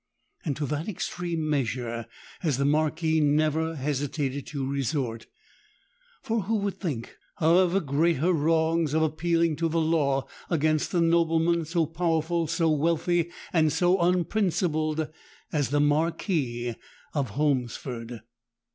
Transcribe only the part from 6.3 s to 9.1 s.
who would think, however great her wrongs, of